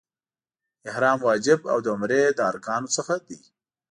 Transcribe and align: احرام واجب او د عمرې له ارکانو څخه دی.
احرام 0.89 1.17
واجب 1.27 1.59
او 1.71 1.77
د 1.81 1.85
عمرې 1.93 2.21
له 2.37 2.43
ارکانو 2.51 2.87
څخه 2.97 3.13
دی. 3.27 3.39